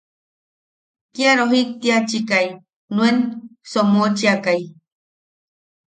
[1.13, 2.47] Kia roʼaktchiakai
[2.95, 3.17] nuen
[3.71, 4.61] somochiakai.